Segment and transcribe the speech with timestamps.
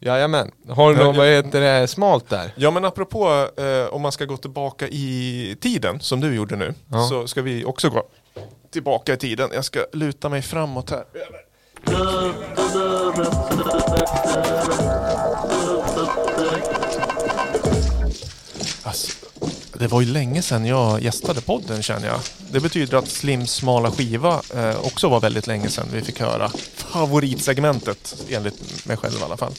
[0.00, 0.50] Jajamän.
[0.68, 1.12] Har du ja.
[1.12, 2.52] vad heter det, smalt där?
[2.56, 6.74] Ja men apropå eh, om man ska gå tillbaka i tiden som du gjorde nu.
[6.88, 7.06] Ja.
[7.08, 8.02] Så ska vi också gå
[8.70, 9.50] tillbaka i tiden.
[9.52, 11.04] Jag ska luta mig framåt här.
[19.78, 22.20] Det var ju länge sedan jag gästade podden känner jag.
[22.50, 26.50] Det betyder att Slims smala skiva eh, också var väldigt länge sedan vi fick höra
[26.74, 29.52] favoritsegmentet enligt mig själv i alla fall.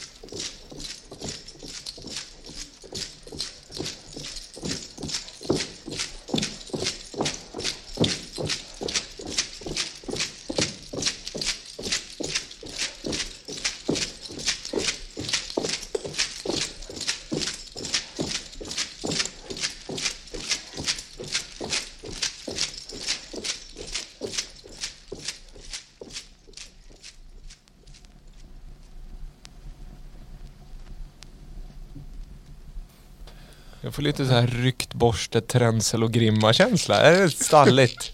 [33.90, 36.96] Jag får lite så här ryckt borste, tränsel och grimma känsla.
[37.00, 38.12] Är det stalligt?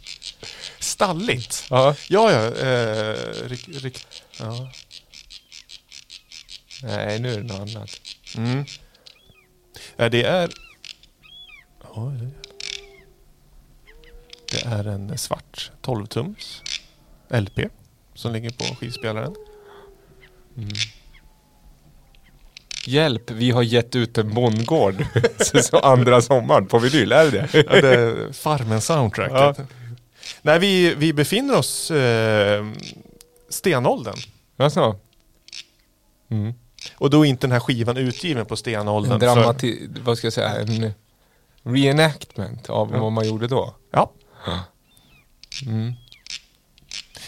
[0.79, 1.67] Stalligt.
[1.71, 1.95] ja.
[2.09, 2.67] Ja, ja.
[2.67, 3.17] Eh,
[3.49, 4.07] rik, rik,
[4.39, 4.71] ja.
[6.83, 7.91] Nej, nu är det något annat.
[8.37, 8.65] Mm.
[9.97, 10.51] Eh, det är...
[11.81, 12.29] Oj.
[14.51, 16.63] Det är en svart 12-tums
[17.29, 17.71] LP
[18.15, 19.35] som ligger på skivspelaren.
[22.87, 25.07] Hjälp, vi har gett ut en bondgård.
[25.63, 27.49] så, andra sommaren på vinyl, är det det?
[27.53, 29.67] Ja, det är Farmen soundtracket.
[30.43, 32.67] Nej, vi, vi befinner oss eh,
[33.49, 34.17] stenåldern.
[34.57, 34.97] Jaså?
[36.31, 36.55] Mm.
[36.97, 39.13] Och då är inte den här skivan utgiven på stenåldern.
[39.13, 39.89] En för- dramati...
[40.05, 40.55] Vad ska jag säga?
[40.55, 40.93] En
[41.63, 43.01] reenactment av Ja.
[43.01, 43.75] vad man gjorde då.
[43.91, 44.13] Ja.
[45.67, 45.93] Mm.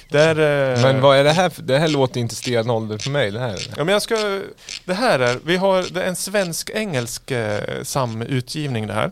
[0.09, 0.31] Där,
[0.75, 1.51] eh, Men vad är det här?
[1.51, 3.31] för- Det här låter inte stenålder för mig.
[3.31, 3.69] Det här.
[3.77, 4.43] Ja, men jag ska,
[4.85, 9.11] det här är, vi har det är en svensk-engelsk eh, samutgivning det här.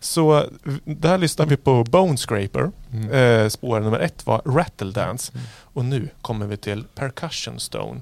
[0.00, 0.46] Så
[0.84, 2.70] där lyssnar vi på Bone Scraper.
[2.92, 3.10] Mm.
[3.12, 5.32] Eh, spår nummer ett var Rattle Dance.
[5.74, 8.00] Och nu kommer vi till Percussion Stone.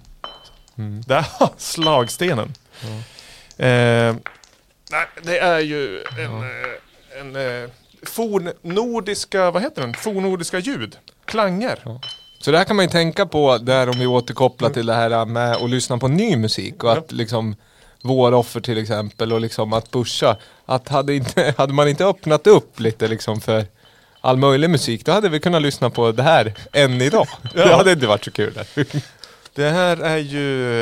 [0.79, 1.03] Mm.
[1.07, 2.55] Där har slagstenen.
[3.57, 4.15] Eh,
[4.91, 7.71] nej, det är ju en, eh, en eh,
[8.03, 9.95] fornnordiska, vad heter den?
[9.95, 10.97] Fornnordiska ljud.
[11.25, 11.79] Klanger.
[12.43, 15.25] Så det här kan man ju tänka på där om vi återkopplar till det här
[15.25, 17.57] med att lyssna på ny musik och att liksom
[18.03, 20.37] våra offer till exempel och liksom att pusha.
[20.67, 23.67] Att hade, inte, hade man inte öppnat upp lite liksom för
[24.21, 27.29] all möjlig musik då hade vi kunnat lyssna på det här än idag.
[27.55, 28.53] Det hade inte varit så kul.
[28.55, 28.67] Där.
[29.55, 30.77] Det här är ju,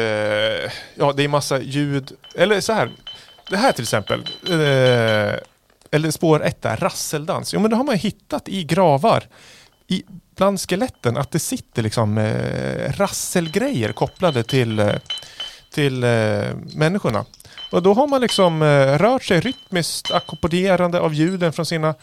[0.64, 2.90] eh, ja det är massa ljud, eller så här.
[3.50, 5.40] Det här till exempel, eh,
[5.90, 7.54] eller spår ett där, rasseldans.
[7.54, 9.24] Jo men det har man hittat i gravar.
[9.90, 10.02] I,
[10.36, 14.94] bland skeletten, att det sitter liksom eh, rasselgrejer kopplade till, eh,
[15.70, 17.24] till eh, människorna.
[17.72, 21.94] Och då har man liksom eh, rört sig rytmiskt ackompanjerande av ljuden från sina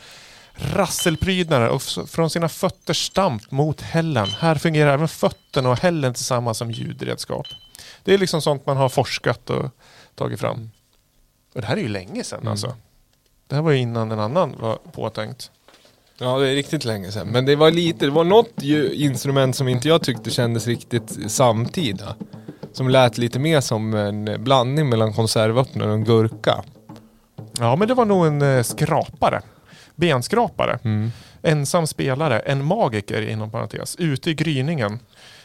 [0.53, 4.27] rasselprydnader och från sina fötters stamp mot hällen.
[4.27, 7.45] Här fungerar även fötterna och hällen tillsammans som ljudredskap.
[8.03, 9.69] Det är liksom sånt man har forskat och
[10.15, 10.71] tagit fram.
[11.55, 12.75] Och det här är ju länge sedan alltså.
[13.47, 15.51] Det här var ju innan en annan var påtänkt.
[16.19, 17.27] Ja det är riktigt länge sedan.
[17.27, 18.63] Men det var lite, det var något
[18.93, 22.15] instrument som inte jag tyckte kändes riktigt samtida.
[22.73, 26.63] Som lät lite mer som en blandning mellan konservöppnare och en gurka.
[27.59, 29.41] Ja men det var nog en eh, skrapare.
[29.95, 30.79] Benskrapare.
[31.41, 34.99] Ensam spelare, en magiker inom parentes, ute i gryningen.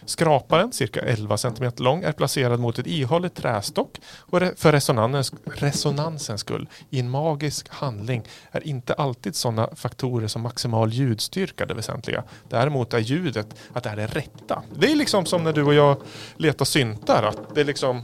[0.04, 6.41] Skraparen, cirka 11 cm lång, är placerad mot ett ihålligt trästock och för resonansens, resonansens
[6.41, 12.24] skull i en magisk handling är inte alltid sådana faktorer som maximal ljudstyrka det väsentliga.
[12.48, 14.62] Däremot är ljudet att det är det rätta.
[14.74, 15.97] Det är liksom som när du och jag
[16.36, 18.03] letar syntar, att det är liksom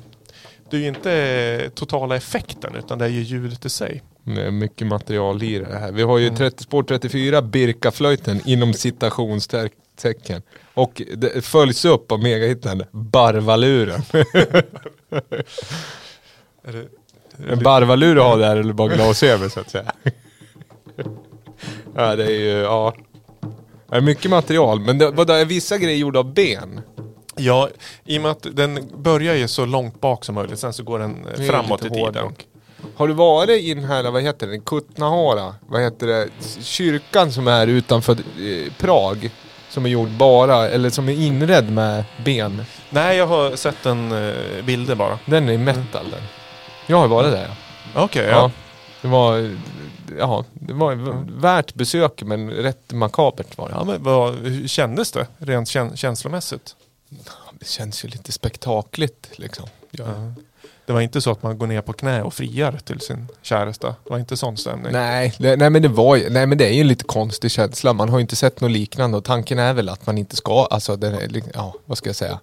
[0.71, 4.03] det är ju inte totala effekten utan det är ju ljudet i sig.
[4.25, 5.93] Det är mycket material i det här.
[5.93, 10.43] Vi har ju 30, spår 34, Birkaflöjten inom citationstecken.
[10.75, 14.03] Och det följs upp av megahitten Barvaluren.
[17.47, 19.93] En barvalur du har där eller bara glasöver så att säga.
[21.95, 22.95] ja det är ju, ja.
[23.91, 26.81] Det är mycket material men det, vadå, är vissa grejer gjorda av ben?
[27.39, 27.69] Ja,
[28.05, 30.99] i och med att den börjar ju så långt bak som möjligt, sen så går
[30.99, 32.01] den eh, framåt i tiden.
[32.01, 32.47] hårdrock.
[32.97, 35.55] Har du varit i den här, vad heter den, Kutnahara?
[35.69, 36.29] Vad heter det?
[36.61, 39.31] Kyrkan som är utanför eh, Prag.
[39.71, 42.65] Som är gjord bara, eller som är inredd med ben.
[42.91, 44.35] Nej, jag har sett en eh,
[44.65, 45.19] bilder bara.
[45.27, 46.21] Den är metal den.
[46.87, 47.49] Jag har varit där
[47.95, 48.03] ja.
[48.05, 48.31] Okej, ja.
[48.31, 48.51] ja.
[49.03, 49.57] Det var,
[50.19, 50.95] ja, det var
[51.41, 53.75] värt besök men rätt makabert var det.
[53.75, 56.77] ja men vad, hur kändes det rent kän- känslomässigt?
[57.59, 59.69] Det känns ju lite spektakligt liksom.
[59.91, 60.05] Ja.
[60.87, 63.89] Det var inte så att man går ner på knä och friar till sin käresta.
[64.05, 64.93] Det var inte sån stämning.
[64.93, 67.51] Nej, det, nej, men det var ju, nej men det är ju en lite konstig
[67.51, 67.93] känsla.
[67.93, 70.65] Man har ju inte sett något liknande och tanken är väl att man inte ska,
[70.71, 72.41] alltså den är, ja vad ska jag säga.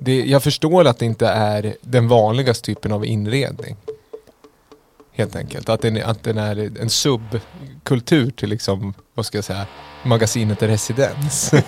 [0.00, 3.76] Det, jag förstår att det inte är den vanligaste typen av inredning.
[5.12, 5.68] Helt enkelt.
[5.68, 9.66] Att den, är- att den är en subkultur till liksom, vad ska jag säga,
[10.04, 11.50] magasinet Residens.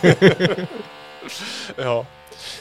[1.76, 2.06] Ja.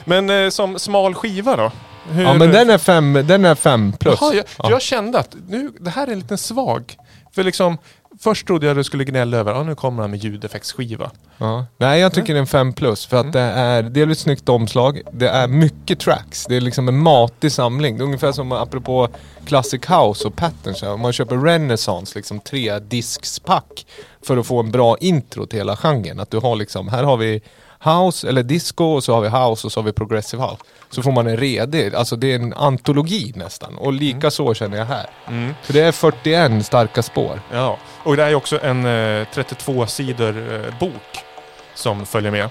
[0.05, 1.71] Men eh, som smal skiva då?
[2.09, 2.23] Hur...
[2.23, 4.17] ja men den är fem, den är fem plus.
[4.21, 4.69] Jaha, jag, ja.
[4.69, 6.95] jag kände att nu, det här är en liten svag.
[7.35, 7.77] För liksom,
[8.19, 11.11] först trodde jag du skulle gnälla över, ja nu kommer han med ljudeffektsskiva.
[11.37, 11.65] Ja.
[11.77, 15.01] Nej, jag tycker det är en 5 plus för att det är delvis snyggt omslag.
[15.11, 16.45] Det är mycket tracks.
[16.45, 17.97] Det är liksom en matig samling.
[17.97, 19.07] Det är ungefär som apropå
[19.45, 20.83] Classic House och Patterns.
[20.83, 23.85] Om man köper Renaissance, liksom tre diskspack
[24.25, 26.19] för att få en bra intro till hela genren.
[26.19, 27.41] Att du har liksom, här har vi
[27.83, 30.57] House eller disco och så har vi house och så har vi progressive house.
[30.89, 33.77] Så får man en redig, alltså det är en antologi nästan.
[33.77, 35.05] Och lika så känner jag här.
[35.63, 37.41] För det är 41 starka spår.
[37.51, 41.19] Ja, och det är också en eh, 32 sidor eh, bok
[41.75, 42.49] som följer med.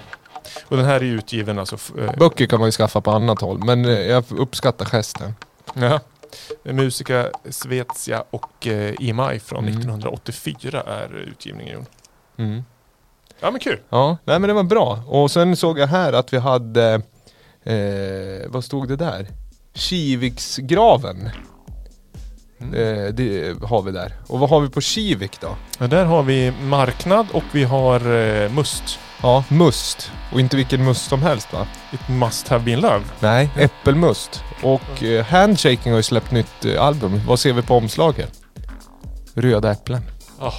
[0.67, 1.75] Och den här är utgiven alltså...
[2.01, 5.35] Eh, Böcker kan man ju skaffa på annat håll, men eh, jag uppskattar gesten.
[5.73, 5.99] ja.
[6.63, 9.73] Musica Svezia och eh, EMI från Mm.
[9.79, 11.85] 1984 är utgivningen.
[12.37, 12.63] Mm.
[13.43, 13.79] Ja men kul!
[13.89, 15.03] Ja, nej men det var bra.
[15.07, 17.01] Och sen såg jag här att vi hade,
[17.63, 19.27] eh, vad stod det där?
[19.73, 21.29] Kiviksgraven.
[22.61, 22.73] Mm.
[22.73, 24.13] Eh, det har vi där.
[24.27, 25.55] Och vad har vi på Kivik då?
[25.79, 28.99] Ja, där har vi marknad och vi har eh, must.
[29.21, 30.11] Ja, must.
[30.33, 31.67] Och inte vilken must som helst va?
[31.91, 33.03] It must have been love.
[33.19, 34.43] Nej, äppelmust.
[34.61, 37.21] Och eh, Handshaking har ju släppt nytt eh, album.
[37.27, 38.41] Vad ser vi på omslaget?
[39.33, 40.01] Röda äpplen.
[40.39, 40.53] Ah,